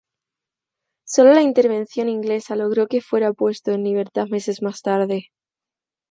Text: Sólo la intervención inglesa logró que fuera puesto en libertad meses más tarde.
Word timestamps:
Sólo 1.05 1.31
la 1.33 1.43
intervención 1.43 2.09
inglesa 2.09 2.55
logró 2.55 2.87
que 2.87 3.01
fuera 3.01 3.33
puesto 3.33 3.69
en 3.69 3.83
libertad 3.83 4.25
meses 4.31 4.63
más 4.63 4.81
tarde. 4.81 5.27